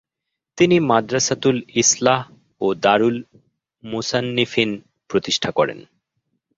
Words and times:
তিনি 0.57 0.77
মাদরাসাতুল 0.79 1.57
ইসলাহ 1.75 2.19
ও 2.61 2.67
দারুল 2.83 3.17
মুসান্নিফীন 3.83 4.71
প্রতিষ্ঠা 5.09 5.49
করেন। 5.51 5.79